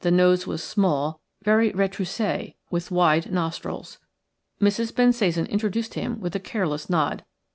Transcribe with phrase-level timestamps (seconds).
[0.00, 3.96] The nose was small, very retroussé with wide nostrils.
[4.60, 4.92] Mrs.
[4.94, 7.24] Bensasan introduced him with a careless nod.